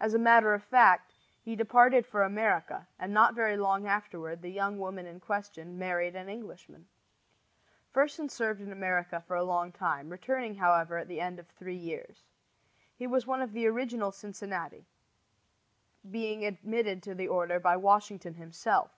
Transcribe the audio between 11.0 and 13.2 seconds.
the end of three years. He